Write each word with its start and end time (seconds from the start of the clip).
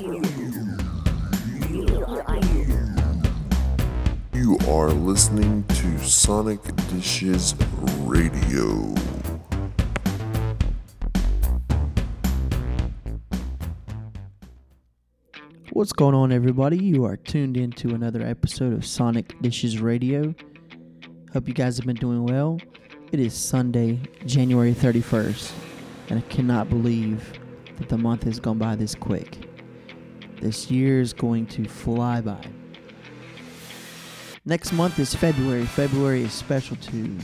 You 0.00 0.22
are 4.68 4.90
listening 4.90 5.64
to 5.64 5.98
Sonic 5.98 6.60
Dishes 6.86 7.56
Radio. 8.02 8.94
What's 15.72 15.92
going 15.92 16.14
on, 16.14 16.30
everybody? 16.30 16.78
You 16.78 17.04
are 17.04 17.16
tuned 17.16 17.56
in 17.56 17.72
to 17.72 17.88
another 17.88 18.22
episode 18.22 18.74
of 18.74 18.86
Sonic 18.86 19.34
Dishes 19.42 19.80
Radio. 19.80 20.32
Hope 21.32 21.48
you 21.48 21.54
guys 21.54 21.76
have 21.76 21.86
been 21.86 21.96
doing 21.96 22.22
well. 22.22 22.60
It 23.10 23.18
is 23.18 23.34
Sunday, 23.34 23.98
January 24.24 24.74
31st, 24.74 25.52
and 26.10 26.20
I 26.20 26.22
cannot 26.28 26.70
believe 26.70 27.32
that 27.78 27.88
the 27.88 27.98
month 27.98 28.22
has 28.22 28.38
gone 28.38 28.58
by 28.58 28.76
this 28.76 28.94
quick. 28.94 29.47
This 30.40 30.70
year 30.70 31.00
is 31.00 31.12
going 31.12 31.46
to 31.46 31.64
fly 31.64 32.20
by. 32.20 32.38
Next 34.44 34.72
month 34.72 34.98
is 34.98 35.14
February. 35.14 35.66
February 35.66 36.22
is 36.22 36.32
special 36.32 36.76
to 36.76 37.16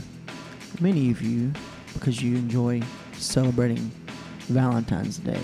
many 0.81 1.11
of 1.11 1.21
you 1.21 1.53
because 1.93 2.21
you 2.21 2.35
enjoy 2.35 2.81
celebrating 3.13 3.89
Valentine's 4.47 5.17
Day. 5.17 5.39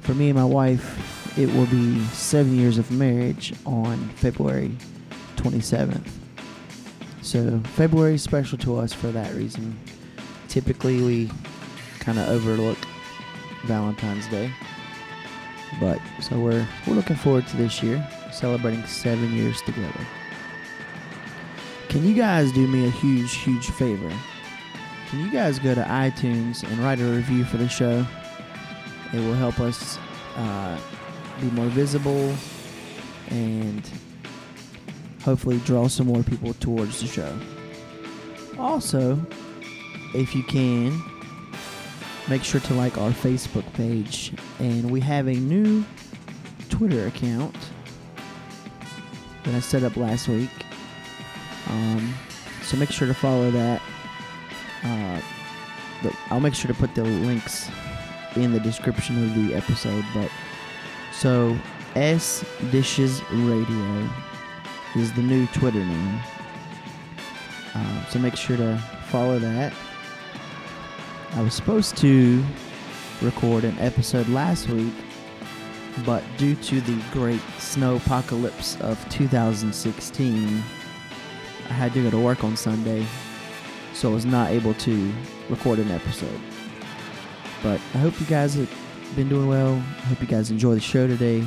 For 0.00 0.14
me 0.14 0.30
and 0.30 0.38
my 0.38 0.44
wife, 0.44 1.38
it 1.38 1.46
will 1.54 1.66
be 1.66 2.00
seven 2.06 2.58
years 2.58 2.76
of 2.76 2.90
marriage 2.90 3.54
on 3.64 3.96
February 4.16 4.72
27th. 5.36 6.08
So, 7.22 7.60
February 7.74 8.14
is 8.14 8.22
special 8.22 8.58
to 8.58 8.78
us 8.78 8.92
for 8.92 9.08
that 9.08 9.32
reason. 9.34 9.78
Typically, 10.48 11.02
we 11.02 11.30
kind 12.00 12.18
of 12.18 12.28
overlook 12.28 12.78
Valentine's 13.64 14.26
Day. 14.28 14.50
But, 15.80 16.00
so 16.20 16.38
we're, 16.38 16.66
we're 16.86 16.94
looking 16.94 17.16
forward 17.16 17.46
to 17.48 17.56
this 17.56 17.82
year, 17.82 18.06
celebrating 18.32 18.84
seven 18.86 19.32
years 19.34 19.60
together. 19.62 20.00
Can 21.88 22.04
you 22.06 22.14
guys 22.14 22.52
do 22.52 22.66
me 22.66 22.86
a 22.86 22.90
huge, 22.90 23.34
huge 23.34 23.70
favor? 23.70 24.12
Can 25.08 25.20
you 25.20 25.30
guys 25.30 25.58
go 25.58 25.74
to 25.74 25.82
iTunes 25.82 26.62
and 26.62 26.78
write 26.80 27.00
a 27.00 27.04
review 27.04 27.44
for 27.44 27.56
the 27.56 27.68
show? 27.68 28.04
It 29.12 29.20
will 29.20 29.34
help 29.34 29.58
us 29.60 29.98
uh, 30.36 30.78
be 31.40 31.50
more 31.50 31.66
visible 31.66 32.34
and 33.30 33.88
hopefully 35.22 35.58
draw 35.64 35.88
some 35.88 36.08
more 36.08 36.22
people 36.22 36.54
towards 36.54 37.00
the 37.00 37.06
show. 37.06 37.38
Also, 38.58 39.18
if 40.14 40.34
you 40.34 40.42
can, 40.42 41.00
make 42.28 42.44
sure 42.44 42.60
to 42.60 42.74
like 42.74 42.98
our 42.98 43.10
Facebook 43.10 43.70
page. 43.74 44.32
And 44.58 44.90
we 44.90 45.00
have 45.00 45.26
a 45.26 45.34
new 45.34 45.84
Twitter 46.68 47.06
account 47.06 47.56
that 49.44 49.54
I 49.54 49.60
set 49.60 49.82
up 49.82 49.96
last 49.96 50.28
week. 50.28 50.50
Um, 51.68 52.14
so 52.62 52.76
make 52.76 52.90
sure 52.90 53.08
to 53.08 53.14
follow 53.14 53.50
that. 53.50 53.82
Uh, 54.84 55.20
I'll 56.30 56.40
make 56.40 56.54
sure 56.54 56.68
to 56.68 56.78
put 56.78 56.94
the 56.94 57.02
links 57.02 57.70
in 58.36 58.52
the 58.52 58.60
description 58.60 59.22
of 59.24 59.34
the 59.34 59.54
episode. 59.54 60.04
But 60.14 60.30
so 61.12 61.56
S 61.94 62.44
Dishes 62.70 63.22
Radio 63.32 64.08
is 64.96 65.12
the 65.12 65.22
new 65.22 65.46
Twitter 65.48 65.84
name. 65.84 66.20
Uh, 67.74 68.04
so 68.06 68.18
make 68.18 68.36
sure 68.36 68.56
to 68.56 68.78
follow 69.08 69.38
that. 69.38 69.72
I 71.32 71.42
was 71.42 71.54
supposed 71.54 71.96
to 71.98 72.44
record 73.22 73.64
an 73.64 73.78
episode 73.78 74.28
last 74.28 74.68
week, 74.68 74.92
but 76.04 76.22
due 76.36 76.54
to 76.54 76.80
the 76.80 77.02
great 77.12 77.40
snow 77.58 77.96
apocalypse 77.96 78.80
of 78.80 78.98
2016, 79.08 80.62
I 81.68 81.72
had 81.72 81.92
to 81.92 82.02
go 82.02 82.10
to 82.10 82.18
work 82.18 82.44
on 82.44 82.56
Sunday, 82.56 83.06
so 83.92 84.10
I 84.10 84.14
was 84.14 84.24
not 84.24 84.50
able 84.50 84.74
to 84.74 85.12
record 85.48 85.78
an 85.78 85.90
episode. 85.90 86.40
But 87.62 87.80
I 87.94 87.98
hope 87.98 88.18
you 88.20 88.26
guys 88.26 88.54
have 88.54 88.70
been 89.14 89.28
doing 89.28 89.48
well. 89.48 89.74
I 89.74 90.06
hope 90.06 90.20
you 90.20 90.26
guys 90.26 90.50
enjoy 90.50 90.74
the 90.74 90.80
show 90.80 91.06
today. 91.06 91.46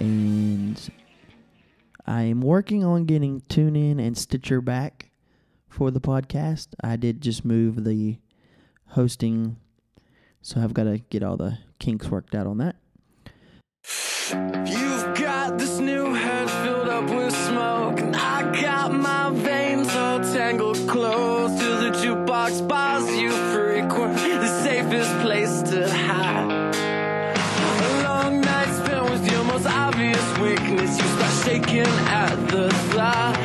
And 0.00 0.90
I 2.06 2.22
am 2.22 2.40
working 2.40 2.84
on 2.84 3.04
getting 3.04 3.42
TuneIn 3.42 4.04
and 4.04 4.16
Stitcher 4.16 4.60
back 4.60 5.10
for 5.68 5.90
the 5.90 6.00
podcast. 6.00 6.68
I 6.82 6.96
did 6.96 7.20
just 7.20 7.44
move 7.44 7.84
the 7.84 8.18
hosting, 8.92 9.56
so 10.42 10.60
I've 10.60 10.74
got 10.74 10.84
to 10.84 10.98
get 10.98 11.22
all 11.22 11.36
the 11.36 11.58
kinks 11.78 12.08
worked 12.08 12.34
out 12.34 12.46
on 12.46 12.58
that. 12.58 12.76
You've 14.68 15.18
got 15.18 15.58
this 15.58 15.78
new 15.78 16.12
head 16.12 16.50
filled 16.62 16.88
up 16.88 17.08
with 17.08 17.34
smoke, 17.48 18.00
and 18.00 18.14
I 18.14 18.60
got 18.60 18.92
my 18.92 19.30
veins 19.30 19.88
all 19.94 20.20
tangled 20.20 20.76
close 20.88 21.58
to 21.58 21.66
the 21.66 21.90
jukebox 21.90 22.66
bars 22.68 23.08
you 23.16 23.30
frequent, 23.30 24.14
the 24.14 24.62
safest 24.62 25.10
place 25.20 25.62
to 25.70 25.90
hide. 25.90 26.74
A 26.76 28.02
long 28.04 28.40
night 28.42 28.72
spent 28.84 29.10
with 29.10 29.30
your 29.30 29.44
most 29.44 29.66
obvious 29.66 30.38
weakness, 30.38 30.98
you 30.98 31.06
start 31.16 31.44
shaking 31.44 31.92
at 32.08 32.36
the 32.48 32.70
thought. 32.92 33.41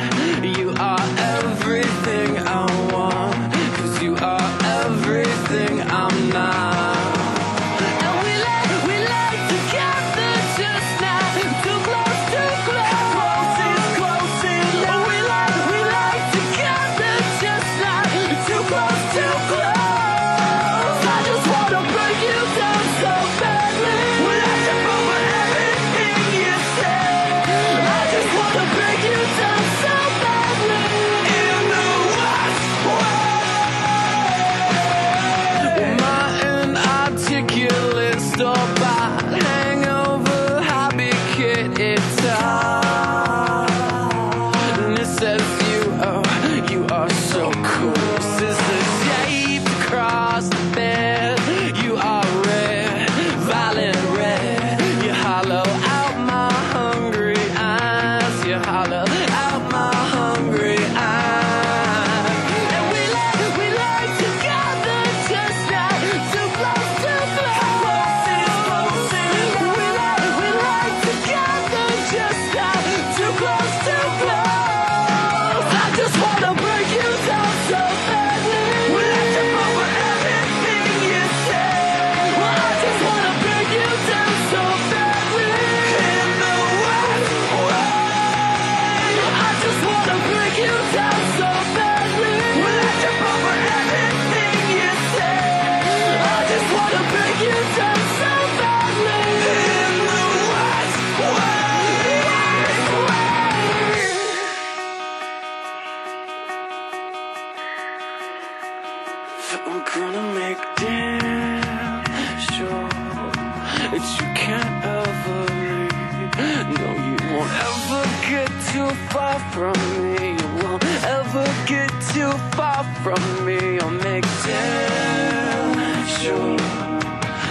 Too 122.18 122.32
far 122.56 122.82
from 123.04 123.22
me. 123.46 123.78
I'll 123.78 123.90
make 123.90 124.24
damn 124.44 126.06
sure 126.20 126.56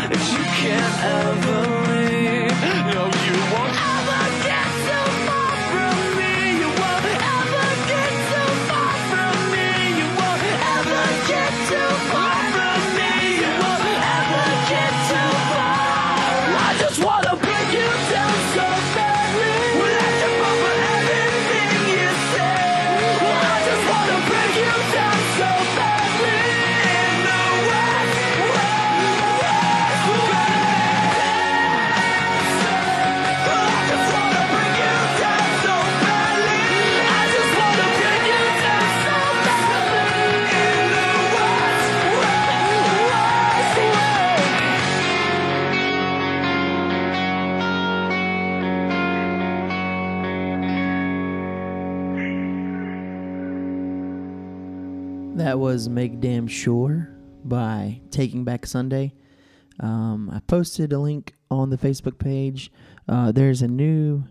that 0.10 0.22
you 0.34 0.44
can't 0.60 0.98
ever 1.04 1.87
That 55.48 55.60
was 55.60 55.88
Make 55.88 56.20
Damn 56.20 56.46
Sure 56.46 57.10
by 57.46 58.02
Taking 58.12 58.44
Back 58.44 58.66
Sunday. 58.66 59.14
Um, 59.80 60.30
I 60.30 60.42
posted 60.42 60.92
a 60.92 61.00
link 61.00 61.36
on 61.50 61.70
the 61.70 61.78
Facebook 61.78 62.20
page. 62.20 62.70
Uh, 63.08 63.32
there's 63.32 63.62
a 63.62 63.68
new 63.70 64.26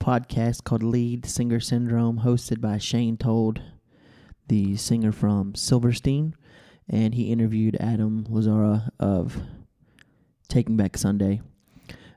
podcast 0.00 0.64
called 0.64 0.82
Lead 0.82 1.26
Singer 1.26 1.60
Syndrome, 1.60 2.20
hosted 2.20 2.62
by 2.62 2.78
Shane 2.78 3.18
Told, 3.18 3.60
the 4.48 4.74
singer 4.78 5.12
from 5.12 5.54
Silverstein, 5.54 6.34
and 6.88 7.12
he 7.12 7.30
interviewed 7.30 7.76
Adam 7.78 8.24
Lazzara 8.24 8.88
of 8.98 9.36
Taking 10.48 10.78
Back 10.78 10.96
Sunday. 10.96 11.42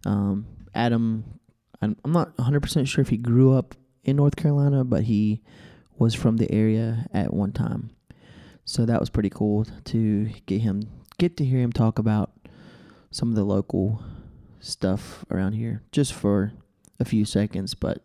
Um, 0.05 0.45
Adam, 0.73 1.41
I'm 1.81 1.97
I'm 2.05 2.13
not 2.13 2.37
100% 2.37 2.87
sure 2.87 3.01
if 3.01 3.09
he 3.09 3.17
grew 3.17 3.57
up 3.57 3.75
in 4.05 4.15
North 4.15 4.37
Carolina, 4.37 4.85
but 4.85 5.03
he 5.03 5.41
was 5.97 6.15
from 6.15 6.37
the 6.37 6.49
area 6.49 7.07
at 7.13 7.33
one 7.33 7.51
time. 7.51 7.89
So 8.65 8.85
that 8.85 8.99
was 8.99 9.09
pretty 9.09 9.29
cool 9.29 9.65
to 9.85 10.29
get 10.45 10.61
him 10.61 10.89
get 11.17 11.37
to 11.37 11.45
hear 11.45 11.59
him 11.59 11.71
talk 11.71 11.97
about 11.97 12.31
some 13.11 13.29
of 13.29 13.35
the 13.35 13.43
local 13.43 14.03
stuff 14.59 15.23
around 15.31 15.53
here 15.53 15.81
just 15.91 16.13
for 16.13 16.51
a 16.99 17.05
few 17.05 17.23
seconds, 17.23 17.73
but 17.73 17.97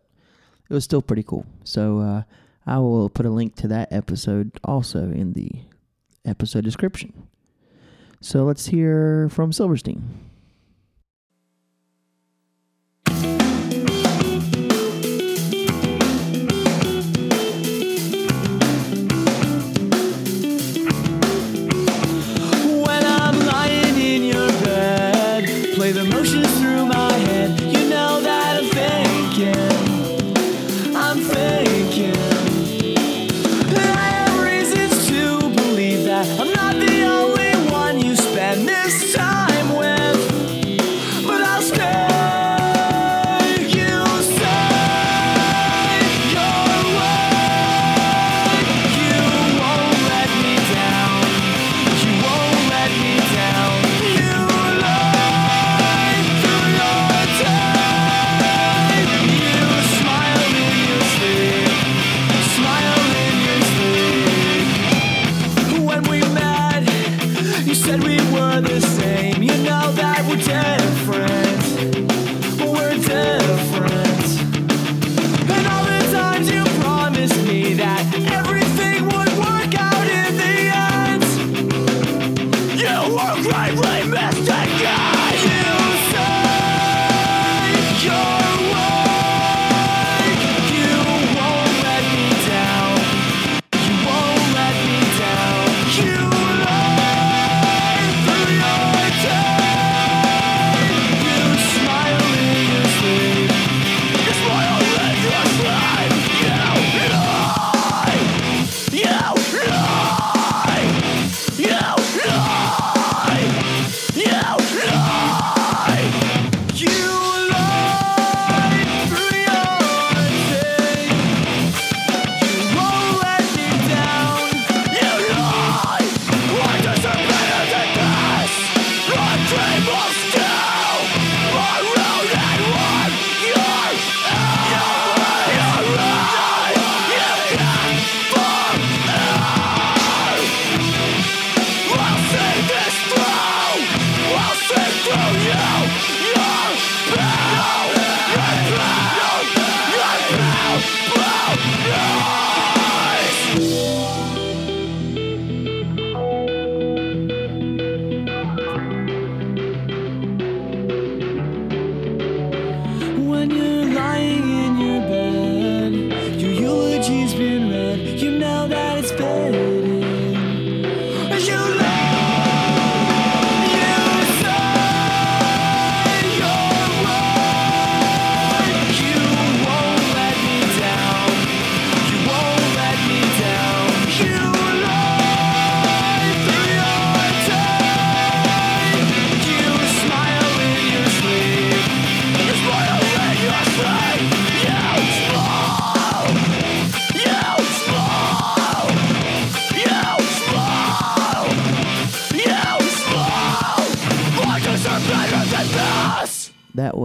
it 0.69 0.73
was 0.73 0.83
still 0.83 1.01
pretty 1.01 1.23
cool. 1.23 1.45
So 1.63 1.99
uh, 1.99 2.23
I 2.65 2.77
will 2.77 3.09
put 3.09 3.25
a 3.25 3.29
link 3.29 3.55
to 3.57 3.67
that 3.67 3.91
episode 3.91 4.59
also 4.63 4.99
in 4.99 5.33
the 5.33 5.51
episode 6.23 6.63
description. 6.63 7.27
So 8.21 8.45
let's 8.45 8.67
hear 8.67 9.27
from 9.29 9.51
Silverstein. 9.51 10.30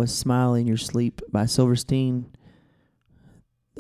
Smile 0.07 0.55
in 0.55 0.67
Your 0.67 0.77
Sleep 0.77 1.23
by 1.31 1.47
Silverstein 1.47 2.27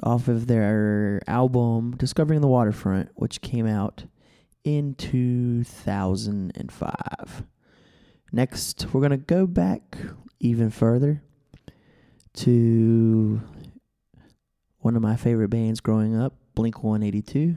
off 0.02 0.28
of 0.28 0.46
their 0.46 1.20
album 1.26 1.96
Discovering 1.96 2.40
the 2.40 2.48
Waterfront, 2.48 3.10
which 3.14 3.40
came 3.40 3.66
out 3.66 4.04
in 4.64 4.94
2005. 4.94 7.44
Next, 8.32 8.86
we're 8.92 9.00
going 9.00 9.10
to 9.10 9.16
go 9.16 9.46
back 9.46 9.96
even 10.40 10.70
further 10.70 11.22
to 12.34 13.40
one 14.78 14.96
of 14.96 15.02
my 15.02 15.16
favorite 15.16 15.48
bands 15.48 15.80
growing 15.80 16.16
up, 16.16 16.34
Blink 16.54 16.82
182. 16.82 17.56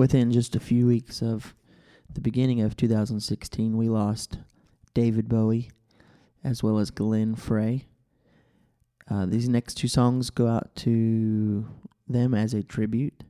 within 0.00 0.32
just 0.32 0.56
a 0.56 0.60
few 0.60 0.86
weeks 0.86 1.20
of 1.20 1.54
the 2.14 2.22
beginning 2.22 2.62
of 2.62 2.74
2016, 2.74 3.76
we 3.76 3.86
lost 3.86 4.38
David 4.94 5.28
Bowie 5.28 5.70
as 6.42 6.62
well 6.62 6.78
as 6.78 6.90
Glenn 6.90 7.34
Frey. 7.34 7.84
Uh, 9.10 9.26
these 9.26 9.46
next 9.46 9.74
two 9.74 9.88
songs 9.88 10.30
go 10.30 10.46
out 10.46 10.74
to 10.74 11.66
them 12.08 12.32
as 12.32 12.54
a 12.54 12.62
tribute. 12.62 13.24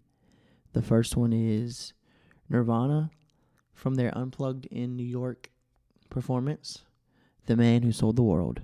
The 0.72 0.80
first 0.80 1.16
one 1.16 1.32
is 1.32 1.92
Nirvana 2.48 3.10
from 3.74 3.96
their 3.96 4.16
Unplugged 4.16 4.66
in 4.66 4.94
New 4.94 5.02
York 5.02 5.50
performance, 6.08 6.84
The 7.46 7.56
Man 7.56 7.82
Who 7.82 7.90
Sold 7.90 8.14
the 8.14 8.22
World. 8.22 8.60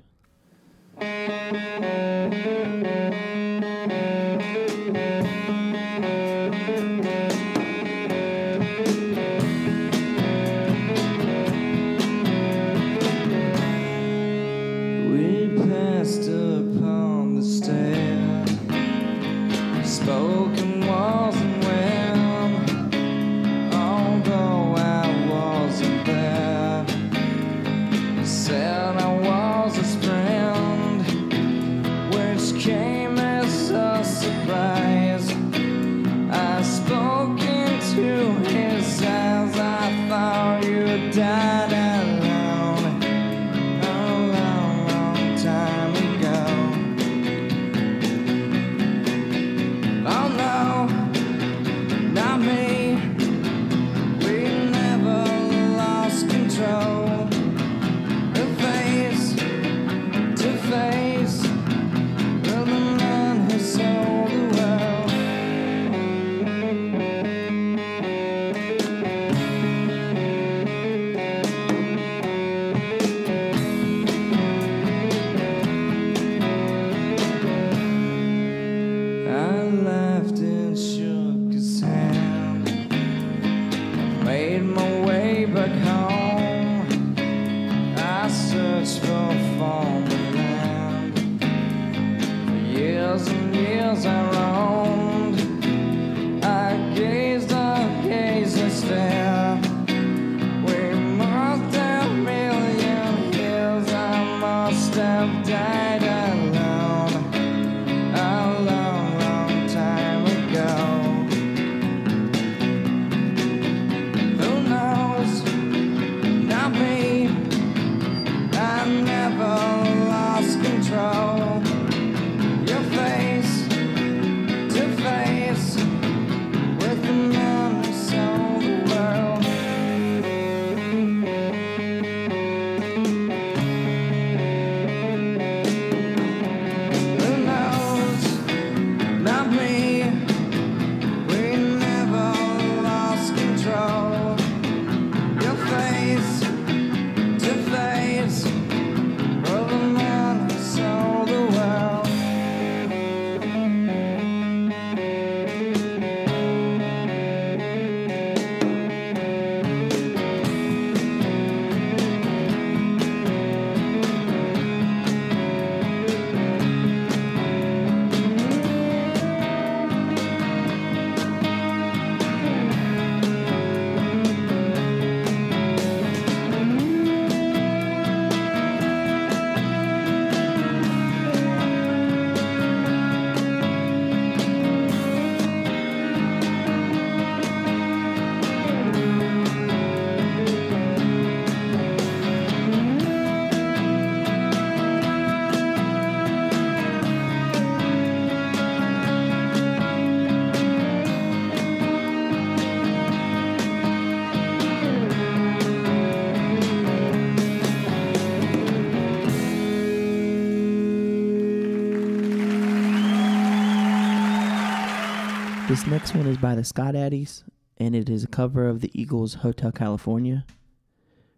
This 215.77 215.87
next 215.87 216.15
one 216.15 216.27
is 216.27 216.39
by 216.39 216.55
the 216.55 216.65
Scott 216.65 216.95
Addies, 216.95 217.43
and 217.77 217.95
it 217.95 218.09
is 218.09 218.25
a 218.25 218.29
cover 218.29 218.67
of 218.67 218.81
the 218.81 218.91
Eagles' 218.99 219.35
Hotel 219.35 219.71
California, 219.71 220.47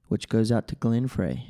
which 0.07 0.29
goes 0.29 0.53
out 0.53 0.69
to 0.69 0.77
Glenn 0.77 1.09
Frey. 1.09 1.47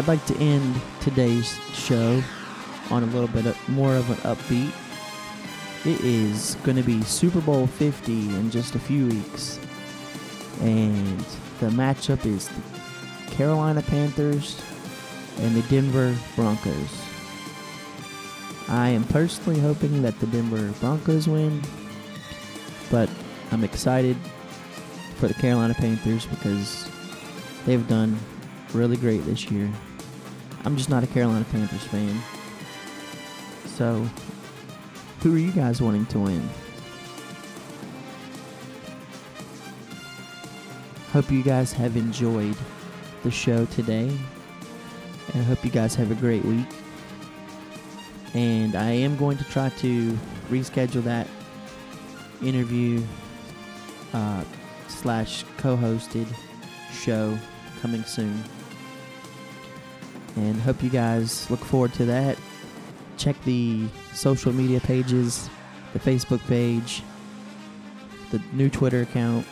I'd 0.00 0.08
like 0.08 0.24
to 0.28 0.36
end 0.38 0.80
today's 1.02 1.58
show 1.74 2.22
on 2.90 3.02
a 3.02 3.06
little 3.08 3.28
bit 3.28 3.54
more 3.68 3.94
of 3.94 4.08
an 4.08 4.16
upbeat. 4.34 4.72
It 5.84 6.00
is 6.00 6.54
going 6.62 6.78
to 6.78 6.82
be 6.82 7.02
Super 7.02 7.42
Bowl 7.42 7.66
50 7.66 8.10
in 8.10 8.50
just 8.50 8.74
a 8.74 8.78
few 8.78 9.08
weeks. 9.08 9.60
And 10.62 11.20
the 11.58 11.66
matchup 11.66 12.24
is 12.24 12.48
the 12.48 13.30
Carolina 13.32 13.82
Panthers 13.82 14.58
and 15.40 15.54
the 15.54 15.60
Denver 15.68 16.16
Broncos. 16.34 17.02
I 18.68 18.88
am 18.88 19.04
personally 19.04 19.60
hoping 19.60 20.00
that 20.00 20.18
the 20.18 20.28
Denver 20.28 20.72
Broncos 20.80 21.28
win, 21.28 21.60
but 22.90 23.10
I'm 23.52 23.64
excited 23.64 24.16
for 25.16 25.28
the 25.28 25.34
Carolina 25.34 25.74
Panthers 25.74 26.24
because 26.24 26.88
they've 27.66 27.86
done 27.86 28.18
really 28.72 28.96
great 28.96 29.26
this 29.26 29.50
year. 29.50 29.70
I'm 30.64 30.76
just 30.76 30.90
not 30.90 31.02
a 31.02 31.06
Carolina 31.06 31.44
Panthers 31.50 31.84
fan. 31.84 32.20
So, 33.66 34.06
who 35.20 35.34
are 35.34 35.38
you 35.38 35.52
guys 35.52 35.80
wanting 35.80 36.06
to 36.06 36.18
win? 36.18 36.48
Hope 41.12 41.30
you 41.30 41.42
guys 41.42 41.72
have 41.72 41.96
enjoyed 41.96 42.56
the 43.22 43.30
show 43.30 43.64
today. 43.66 44.16
And 45.32 45.42
I 45.42 45.44
hope 45.44 45.64
you 45.64 45.70
guys 45.70 45.94
have 45.94 46.10
a 46.10 46.14
great 46.14 46.44
week. 46.44 46.66
And 48.34 48.76
I 48.76 48.90
am 48.90 49.16
going 49.16 49.38
to 49.38 49.44
try 49.44 49.70
to 49.70 50.18
reschedule 50.50 51.02
that 51.04 51.26
interview 52.42 53.02
uh, 54.12 54.44
slash 54.88 55.44
co-hosted 55.56 56.26
show 56.92 57.36
coming 57.80 58.04
soon. 58.04 58.44
And 60.36 60.60
hope 60.60 60.82
you 60.82 60.90
guys 60.90 61.50
look 61.50 61.60
forward 61.60 61.92
to 61.94 62.04
that. 62.06 62.38
Check 63.16 63.36
the 63.44 63.86
social 64.12 64.52
media 64.52 64.80
pages, 64.80 65.50
the 65.92 65.98
Facebook 65.98 66.40
page, 66.46 67.02
the 68.30 68.40
new 68.52 68.70
Twitter 68.70 69.02
account. 69.02 69.46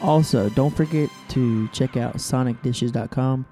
Also, 0.00 0.48
don't 0.50 0.74
forget 0.74 1.10
to 1.30 1.68
check 1.68 1.96
out 1.96 2.16
sonicdishes.com. 2.16 3.46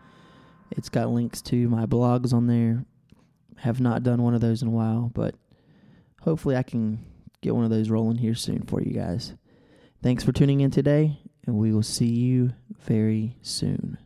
It's 0.70 0.88
got 0.88 1.10
links 1.10 1.42
to 1.42 1.68
my 1.68 1.86
blogs 1.86 2.32
on 2.32 2.46
there. 2.46 2.84
Have 3.58 3.80
not 3.80 4.02
done 4.02 4.22
one 4.22 4.34
of 4.34 4.40
those 4.40 4.62
in 4.62 4.68
a 4.68 4.70
while, 4.70 5.10
but 5.14 5.34
hopefully 6.22 6.56
I 6.56 6.62
can 6.62 7.04
get 7.42 7.54
one 7.54 7.64
of 7.64 7.70
those 7.70 7.90
rolling 7.90 8.16
here 8.16 8.34
soon 8.34 8.62
for 8.62 8.80
you 8.80 8.92
guys. 8.92 9.34
Thanks 10.02 10.24
for 10.24 10.32
tuning 10.32 10.60
in 10.60 10.70
today, 10.70 11.18
and 11.46 11.56
we 11.56 11.72
will 11.72 11.82
see 11.82 12.06
you 12.06 12.52
very 12.78 13.36
soon. 13.42 13.98